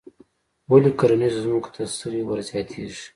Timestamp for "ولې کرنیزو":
0.71-1.43